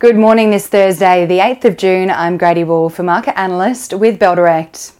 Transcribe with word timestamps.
Good 0.00 0.14
morning 0.14 0.50
this 0.52 0.68
Thursday, 0.68 1.26
the 1.26 1.40
8th 1.40 1.64
of 1.64 1.76
June. 1.76 2.08
I'm 2.08 2.38
Grady 2.38 2.62
Wall 2.62 2.88
for 2.88 3.02
Market 3.02 3.36
Analyst 3.36 3.92
with 3.92 4.20
Bell 4.20 4.36
Direct. 4.36 4.92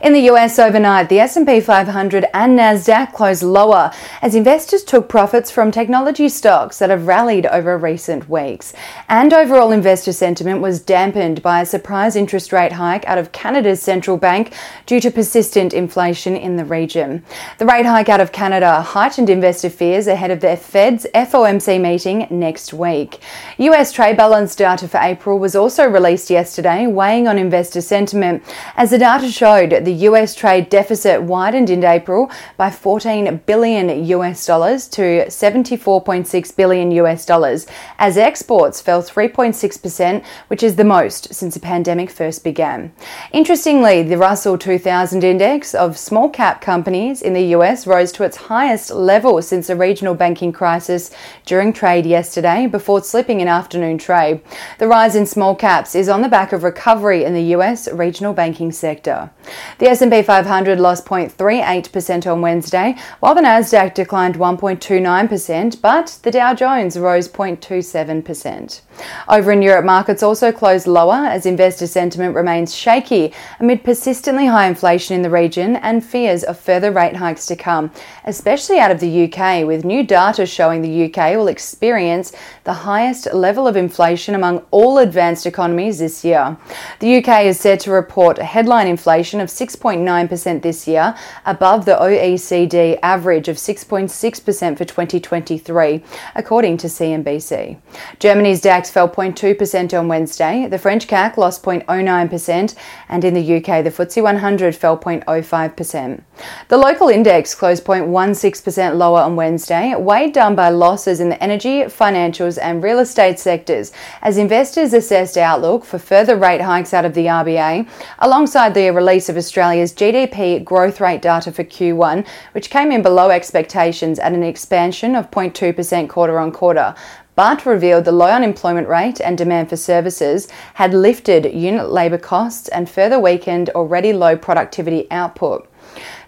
In 0.00 0.12
the 0.12 0.28
US 0.30 0.58
overnight, 0.58 1.08
the 1.08 1.20
S&P 1.20 1.60
500 1.60 2.26
and 2.34 2.58
Nasdaq 2.58 3.12
closed 3.12 3.42
lower 3.42 3.90
as 4.20 4.34
investors 4.34 4.84
took 4.84 5.08
profits 5.08 5.50
from 5.50 5.70
technology 5.70 6.28
stocks 6.28 6.78
that 6.78 6.90
have 6.90 7.06
rallied 7.06 7.46
over 7.46 7.78
recent 7.78 8.28
weeks. 8.28 8.74
And 9.08 9.32
overall 9.32 9.72
investor 9.72 10.12
sentiment 10.12 10.60
was 10.60 10.80
dampened 10.80 11.42
by 11.42 11.62
a 11.62 11.66
surprise 11.66 12.16
interest 12.16 12.52
rate 12.52 12.72
hike 12.72 13.06
out 13.06 13.18
of 13.18 13.32
Canada's 13.32 13.82
central 13.82 14.16
bank 14.16 14.52
due 14.86 15.00
to 15.00 15.10
persistent 15.10 15.72
inflation 15.72 16.36
in 16.36 16.56
the 16.56 16.64
region. 16.64 17.24
The 17.58 17.66
rate 17.66 17.86
hike 17.86 18.08
out 18.08 18.20
of 18.20 18.32
Canada 18.32 18.82
heightened 18.82 19.30
investor 19.30 19.70
fears 19.70 20.06
ahead 20.06 20.30
of 20.30 20.40
the 20.40 20.56
Fed's 20.56 21.06
FOMC 21.14 21.80
meeting 21.80 22.26
next 22.30 22.74
week. 22.74 23.20
US 23.58 23.92
trade 23.92 24.16
balance 24.16 24.54
data 24.54 24.86
for 24.86 24.98
April 24.98 25.38
was 25.38 25.56
also 25.56 25.86
released 25.86 26.30
yesterday, 26.30 26.86
weighing 26.86 27.26
on 27.26 27.38
investor 27.38 27.80
sentiment 27.80 28.42
as 28.76 28.90
the 28.90 28.98
data 28.98 29.30
showed 29.30 29.63
showed 29.70 29.84
the 29.84 29.92
US 30.08 30.34
trade 30.34 30.68
deficit 30.68 31.22
widened 31.22 31.70
in 31.70 31.84
April 31.84 32.30
by 32.56 32.70
14 32.70 33.40
billion 33.46 34.04
US 34.04 34.46
dollars 34.46 34.88
to 34.88 35.26
74.6 35.26 36.56
billion 36.56 36.90
US 36.92 37.26
dollars 37.26 37.66
as 37.98 38.18
exports 38.18 38.80
fell 38.80 39.02
3.6%, 39.02 40.24
which 40.48 40.62
is 40.62 40.76
the 40.76 40.84
most 40.84 41.34
since 41.34 41.54
the 41.54 41.60
pandemic 41.60 42.10
first 42.10 42.44
began. 42.44 42.92
Interestingly, 43.32 44.02
the 44.02 44.18
Russell 44.18 44.58
2000 44.58 45.24
index 45.24 45.74
of 45.74 45.98
small 45.98 46.28
cap 46.28 46.60
companies 46.60 47.22
in 47.22 47.32
the 47.32 47.54
US 47.56 47.86
rose 47.86 48.12
to 48.12 48.24
its 48.24 48.36
highest 48.36 48.90
level 48.90 49.40
since 49.42 49.68
the 49.68 49.76
regional 49.76 50.14
banking 50.14 50.52
crisis 50.52 51.10
during 51.46 51.72
trade 51.72 52.06
yesterday 52.06 52.66
before 52.66 53.02
slipping 53.02 53.40
in 53.40 53.48
afternoon 53.48 53.98
trade. 53.98 54.40
The 54.78 54.88
rise 54.88 55.16
in 55.16 55.26
small 55.26 55.54
caps 55.54 55.94
is 55.94 56.08
on 56.08 56.22
the 56.22 56.28
back 56.28 56.52
of 56.52 56.62
recovery 56.62 57.24
in 57.24 57.34
the 57.34 57.54
US 57.56 57.88
regional 57.92 58.32
banking 58.32 58.72
sector. 58.72 59.30
The 59.78 59.86
S&P 59.86 60.22
500 60.22 60.80
lost 60.80 61.04
0.38% 61.06 62.30
on 62.30 62.40
Wednesday, 62.40 62.96
while 63.20 63.34
the 63.34 63.40
Nasdaq 63.40 63.94
declined 63.94 64.36
1.29%, 64.36 65.80
but 65.80 66.18
the 66.22 66.30
Dow 66.30 66.54
Jones 66.54 66.98
rose 66.98 67.28
0.27%. 67.28 68.80
Over 69.28 69.52
in 69.52 69.62
Europe, 69.62 69.84
markets 69.84 70.22
also 70.22 70.52
closed 70.52 70.86
lower 70.86 71.26
as 71.26 71.46
investor 71.46 71.86
sentiment 71.86 72.34
remains 72.34 72.74
shaky 72.74 73.32
amid 73.58 73.82
persistently 73.82 74.46
high 74.46 74.66
inflation 74.66 75.16
in 75.16 75.22
the 75.22 75.30
region 75.30 75.76
and 75.76 76.04
fears 76.04 76.44
of 76.44 76.58
further 76.58 76.92
rate 76.92 77.16
hikes 77.16 77.46
to 77.46 77.56
come, 77.56 77.90
especially 78.24 78.78
out 78.78 78.90
of 78.90 79.00
the 79.00 79.24
UK, 79.24 79.66
with 79.66 79.84
new 79.84 80.04
data 80.04 80.46
showing 80.46 80.82
the 80.82 81.04
UK 81.04 81.36
will 81.36 81.48
experience 81.48 82.32
the 82.64 82.72
highest 82.72 83.32
level 83.34 83.66
of 83.66 83.76
inflation 83.76 84.34
among 84.34 84.64
all 84.70 84.98
advanced 84.98 85.46
economies 85.46 85.98
this 85.98 86.24
year. 86.24 86.56
The 87.00 87.16
UK 87.18 87.44
is 87.46 87.58
said 87.58 87.80
to 87.80 87.90
report 87.90 88.38
headline 88.38 88.86
inflation 88.86 89.33
of 89.40 89.48
6.9% 89.48 90.62
this 90.62 90.86
year, 90.86 91.14
above 91.46 91.84
the 91.84 91.96
OECD 91.96 92.98
average 93.02 93.48
of 93.48 93.56
6.6% 93.56 94.78
for 94.78 94.84
2023, 94.84 96.02
according 96.34 96.76
to 96.76 96.86
CNBC. 96.86 97.78
Germany's 98.18 98.60
DAX 98.60 98.90
fell 98.90 99.08
0.2% 99.08 99.98
on 99.98 100.08
Wednesday, 100.08 100.66
the 100.68 100.78
French 100.78 101.06
CAC 101.06 101.36
lost 101.36 101.62
0.09%, 101.62 102.74
and 103.08 103.24
in 103.24 103.34
the 103.34 103.56
UK, 103.56 103.84
the 103.84 103.90
FTSE 103.90 104.22
100 104.22 104.74
fell 104.74 104.98
0.05%. 104.98 106.22
The 106.68 106.76
local 106.76 107.08
index 107.08 107.54
closed 107.54 107.84
0.16% 107.84 108.96
lower 108.96 109.20
on 109.20 109.36
Wednesday, 109.36 109.94
weighed 109.94 110.32
down 110.32 110.54
by 110.54 110.70
losses 110.70 111.20
in 111.20 111.28
the 111.28 111.42
energy, 111.42 111.82
financials, 111.82 112.58
and 112.60 112.82
real 112.82 112.98
estate 112.98 113.38
sectors 113.38 113.92
as 114.22 114.38
investors 114.38 114.92
assessed 114.92 115.36
outlook 115.36 115.84
for 115.84 115.98
further 115.98 116.36
rate 116.36 116.60
hikes 116.60 116.94
out 116.94 117.04
of 117.04 117.14
the 117.14 117.26
RBA, 117.26 117.88
alongside 118.18 118.74
the 118.74 118.90
release 118.90 119.23
of 119.28 119.36
Australia's 119.36 119.92
GDP 119.92 120.64
growth 120.64 121.00
rate 121.00 121.22
data 121.22 121.52
for 121.52 121.64
Q1, 121.64 122.26
which 122.52 122.70
came 122.70 122.92
in 122.92 123.02
below 123.02 123.30
expectations 123.30 124.18
at 124.18 124.32
an 124.32 124.42
expansion 124.42 125.14
of 125.14 125.30
0.2% 125.30 126.08
quarter 126.08 126.38
on 126.38 126.52
quarter, 126.52 126.94
but 127.34 127.66
revealed 127.66 128.04
the 128.04 128.12
low 128.12 128.28
unemployment 128.30 128.88
rate 128.88 129.20
and 129.20 129.36
demand 129.36 129.68
for 129.68 129.76
services 129.76 130.48
had 130.74 130.94
lifted 130.94 131.52
unit 131.52 131.90
labour 131.90 132.18
costs 132.18 132.68
and 132.68 132.88
further 132.88 133.18
weakened 133.18 133.70
already 133.70 134.12
low 134.12 134.36
productivity 134.36 135.10
output. 135.10 135.68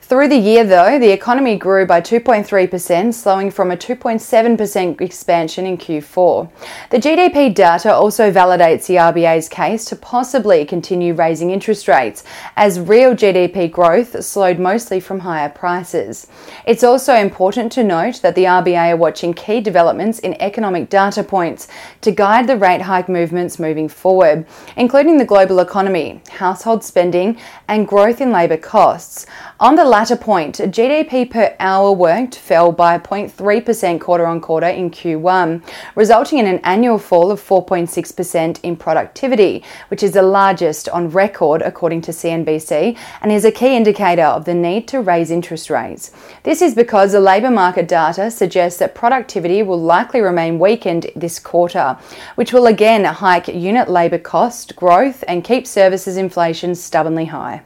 Through 0.09 0.29
the 0.29 0.37
year, 0.37 0.63
though, 0.63 1.01
the 1.01 1.11
economy 1.11 1.57
grew 1.57 1.85
by 1.85 2.01
2.3%, 2.01 3.13
slowing 3.13 3.51
from 3.51 3.73
a 3.73 3.77
2.7% 3.77 5.01
expansion 5.01 5.67
in 5.67 5.77
Q4. 5.77 6.49
The 6.91 6.99
GDP 6.99 7.53
data 7.53 7.93
also 7.93 8.31
validates 8.31 8.87
the 8.87 8.95
RBA's 8.95 9.49
case 9.49 9.85
to 9.87 9.97
possibly 9.97 10.65
continue 10.65 11.13
raising 11.13 11.51
interest 11.51 11.89
rates, 11.89 12.23
as 12.55 12.79
real 12.79 13.17
GDP 13.17 13.69
growth 13.69 14.25
slowed 14.25 14.61
mostly 14.61 15.01
from 15.01 15.19
higher 15.19 15.49
prices. 15.49 16.29
It's 16.65 16.85
also 16.85 17.17
important 17.17 17.73
to 17.73 17.83
note 17.83 18.23
that 18.23 18.37
the 18.37 18.45
RBA 18.45 18.93
are 18.93 18.97
watching 18.97 19.35
key 19.35 19.61
developments 19.61 20.21
in 20.21 20.41
economic 20.41 20.89
data 20.89 21.25
points 21.25 21.67
to 22.03 22.13
guide 22.13 22.47
the 22.47 22.57
rate 22.57 22.83
hike 22.83 23.09
movements 23.09 23.59
moving 23.59 23.89
forward, 23.89 24.47
including 24.77 25.19
the 25.19 25.25
global 25.25 25.59
economy, 25.59 26.23
household 26.31 26.85
spending, 26.85 27.37
and 27.67 27.89
growth 27.89 28.21
in 28.21 28.31
labour 28.31 28.57
costs. 28.57 29.27
On 29.59 29.75
the 29.75 29.96
latter 29.97 30.15
point, 30.15 30.57
GDP 30.59 31.31
per 31.31 31.57
hour 31.59 31.91
worked 31.91 32.37
fell 32.37 32.71
by 32.71 32.99
0.3% 32.99 33.99
quarter 33.99 34.27
on 34.27 34.43
quarter 34.43 34.67
in 34.67 34.91
Q1, 34.91 35.63
resulting 35.95 36.37
in 36.37 36.47
an 36.47 36.59
annual 36.65 36.99
fall 36.99 37.31
of 37.31 37.41
4.6% 37.41 38.61
in 38.63 38.77
productivity, 38.77 39.65
which 39.89 40.03
is 40.03 40.13
the 40.13 40.21
largest 40.21 40.91
on 40.91 41.09
record 41.09 41.63
according 41.63 42.03
to 42.03 42.11
CNBC 42.11 42.95
and 43.23 43.33
is 43.33 43.47
a 43.47 43.51
key 43.51 43.75
indicator 43.75 44.25
of 44.25 44.45
the 44.45 44.53
need 44.53 44.87
to 44.89 45.01
raise 45.01 45.31
interest 45.31 45.71
rates. 45.71 46.13
This 46.43 46.61
is 46.61 46.75
because 46.75 47.13
the 47.13 47.21
labour 47.21 47.51
market 47.51 47.89
data 47.89 48.31
suggests 48.31 48.79
that 48.81 48.95
productivity 48.95 49.63
will 49.63 49.81
likely 49.81 50.21
remain 50.21 50.59
weakened 50.59 51.07
this 51.17 51.39
quarter, 51.39 51.97
which 52.35 52.53
will 52.53 52.67
again 52.67 53.07
hike 53.07 53.49
unit 53.49 53.89
labour 53.89 54.19
cost 54.19 54.77
growth 54.77 55.25
and 55.27 55.43
keep 55.43 55.67
services 55.67 56.19
inflation 56.19 56.75
stubbornly 56.75 57.25
high. 57.25 57.63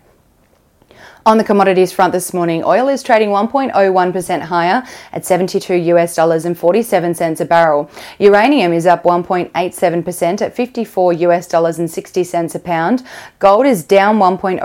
On 1.26 1.36
the 1.36 1.44
commodities 1.44 1.92
front 1.92 2.14
this 2.14 2.32
morning, 2.32 2.64
oil 2.64 2.88
is 2.88 3.02
trading 3.02 3.28
1.01% 3.28 4.40
higher 4.40 4.82
at 5.12 5.26
72 5.26 5.74
US 5.74 6.16
dollars 6.16 6.46
and 6.46 6.56
47 6.56 7.14
cents 7.14 7.42
a 7.42 7.44
barrel. 7.44 7.90
Uranium 8.18 8.72
is 8.72 8.86
up 8.86 9.02
1.87% 9.02 10.40
at 10.40 10.56
54 10.56 11.12
US 11.12 11.46
dollars 11.46 11.78
and 11.78 11.90
60 11.90 12.24
cents 12.24 12.54
a 12.54 12.58
pound. 12.58 13.02
Gold 13.38 13.66
is 13.66 13.84
down 13.84 14.18
1.02% 14.18 14.60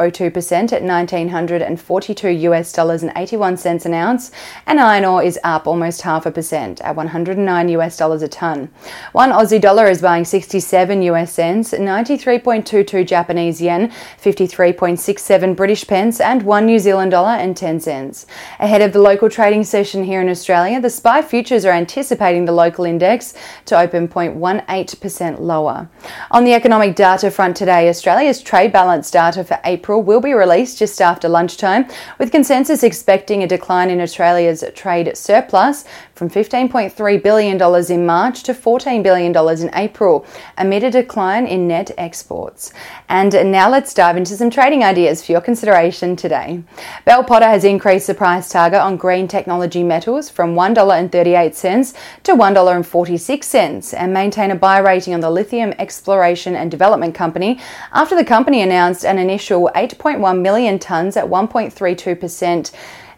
at 0.71 0.81
1942 0.81 2.29
US 2.29 2.71
dollars 2.71 3.03
and 3.03 3.11
81 3.17 3.57
cents 3.57 3.85
an 3.85 3.93
ounce, 3.93 4.31
and 4.65 4.79
iron 4.79 5.03
ore 5.03 5.23
is 5.23 5.37
up 5.43 5.67
almost 5.67 6.03
half 6.03 6.25
a 6.25 6.31
percent 6.31 6.79
at 6.81 6.95
109 6.95 7.69
US 7.69 7.97
dollars 7.97 8.21
a 8.21 8.29
ton. 8.29 8.69
One 9.11 9.31
Aussie 9.31 9.59
dollar 9.59 9.87
is 9.87 10.01
buying 10.01 10.23
67 10.23 11.01
US 11.01 11.33
cents, 11.33 11.73
93.22 11.73 13.05
Japanese 13.05 13.61
yen, 13.61 13.91
53.67 14.23 15.55
British 15.57 15.85
pence, 15.85 16.21
and 16.21 16.45
1 16.45 16.54
New 16.61 16.77
Zealand 16.77 17.11
dollar 17.11 17.31
and 17.31 17.57
10 17.57 17.79
cents. 17.79 18.27
Ahead 18.59 18.81
of 18.81 18.93
the 18.93 19.01
local 19.01 19.29
trading 19.29 19.63
session 19.63 20.03
here 20.03 20.21
in 20.21 20.29
Australia, 20.29 20.79
the 20.79 20.89
SPI 20.89 21.23
futures 21.23 21.65
are 21.65 21.71
anticipating 21.71 22.45
the 22.45 22.51
local 22.51 22.85
index 22.85 23.33
to 23.65 23.79
open 23.79 24.07
0.18% 24.07 25.39
lower. 25.39 25.89
On 26.29 26.43
the 26.43 26.53
economic 26.53 26.95
data 26.95 27.31
front 27.31 27.57
today, 27.57 27.89
Australia's 27.89 28.41
trade 28.41 28.71
balance 28.71 29.09
data 29.09 29.43
for 29.43 29.59
April 29.65 30.03
will 30.03 30.21
be 30.21 30.33
released 30.33 30.77
just 30.77 31.01
after 31.01 31.27
lunchtime, 31.27 31.87
with 32.19 32.31
consensus 32.31 32.83
expecting 32.83 33.41
a 33.41 33.47
decline 33.47 33.89
in 33.89 33.99
Australia's 33.99 34.63
trade 34.75 35.17
surplus 35.17 35.85
from 36.13 36.29
$15.3 36.29 37.23
billion 37.23 37.91
in 37.91 38.05
March 38.05 38.43
to 38.43 38.53
$14 38.53 39.01
billion 39.01 39.35
in 39.35 39.75
April, 39.75 40.25
amid 40.57 40.83
a 40.83 40.91
decline 40.91 41.47
in 41.47 41.67
net 41.67 41.91
exports. 41.97 42.71
And 43.09 43.33
now 43.51 43.69
let's 43.69 43.93
dive 43.93 44.15
into 44.15 44.37
some 44.37 44.49
trading 44.49 44.83
ideas 44.83 45.25
for 45.25 45.31
your 45.31 45.41
consideration 45.41 46.15
today 46.15 46.34
today. 46.35 46.63
Bell 47.05 47.23
Potter 47.23 47.45
has 47.45 47.63
increased 47.63 48.07
the 48.07 48.13
price 48.13 48.49
target 48.49 48.79
on 48.79 48.97
green 48.97 49.27
technology 49.27 49.83
metals 49.83 50.29
from 50.29 50.55
$1.38 50.55 51.95
to 52.23 52.31
$1.46 52.33 53.93
and 53.97 54.13
maintain 54.13 54.51
a 54.51 54.55
buy 54.55 54.79
rating 54.79 55.13
on 55.13 55.19
the 55.19 55.29
Lithium 55.29 55.73
Exploration 55.79 56.55
and 56.55 56.69
Development 56.69 57.15
Company 57.15 57.59
after 57.93 58.15
the 58.15 58.25
company 58.25 58.61
announced 58.61 59.05
an 59.05 59.17
initial 59.17 59.69
8.1 59.75 60.41
million 60.41 60.79
tonnes 60.79 61.17
at 61.17 61.25
1.32% 61.25 62.71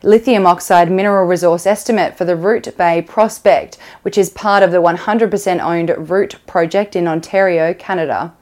lithium 0.04 0.46
oxide 0.46 0.92
mineral 0.92 1.26
resource 1.26 1.66
estimate 1.66 2.16
for 2.16 2.24
the 2.24 2.36
Root 2.36 2.78
Bay 2.78 3.02
prospect, 3.02 3.78
which 4.04 4.18
is 4.18 4.30
part 4.30 4.62
of 4.62 4.72
the 4.72 4.78
100% 4.78 5.60
owned 5.60 6.10
Root 6.10 6.36
project 6.46 6.96
in 6.96 7.08
Ontario, 7.08 7.74
Canada. 7.74 8.34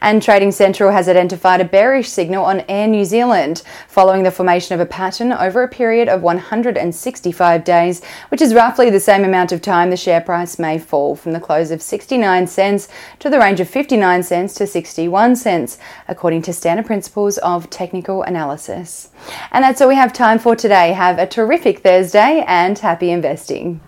And 0.00 0.22
Trading 0.22 0.52
Central 0.52 0.90
has 0.90 1.08
identified 1.08 1.60
a 1.60 1.64
bearish 1.64 2.08
signal 2.08 2.44
on 2.44 2.64
Air 2.68 2.88
New 2.88 3.04
Zealand 3.04 3.62
following 3.88 4.22
the 4.22 4.30
formation 4.30 4.74
of 4.74 4.80
a 4.80 4.86
pattern 4.86 5.32
over 5.32 5.62
a 5.62 5.68
period 5.68 6.08
of 6.08 6.22
165 6.22 7.64
days, 7.64 8.04
which 8.28 8.42
is 8.42 8.54
roughly 8.54 8.90
the 8.90 9.00
same 9.00 9.24
amount 9.24 9.52
of 9.52 9.62
time 9.62 9.90
the 9.90 9.96
share 9.96 10.20
price 10.20 10.58
may 10.58 10.78
fall 10.78 11.14
from 11.14 11.32
the 11.32 11.40
close 11.40 11.70
of 11.70 11.82
69 11.82 12.46
cents 12.46 12.88
to 13.18 13.30
the 13.30 13.38
range 13.38 13.60
of 13.60 13.68
59 13.68 14.22
cents 14.22 14.54
to 14.54 14.66
61 14.66 15.36
cents, 15.36 15.78
according 16.08 16.42
to 16.42 16.52
standard 16.52 16.86
principles 16.86 17.38
of 17.38 17.70
technical 17.70 18.22
analysis. 18.22 19.10
And 19.50 19.62
that's 19.62 19.80
all 19.80 19.88
we 19.88 19.94
have 19.94 20.12
time 20.12 20.38
for 20.38 20.56
today. 20.56 20.92
Have 20.92 21.18
a 21.18 21.26
terrific 21.26 21.80
Thursday 21.80 22.44
and 22.46 22.78
happy 22.78 23.10
investing. 23.10 23.80